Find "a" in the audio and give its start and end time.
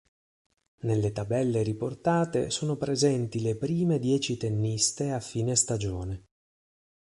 5.11-5.19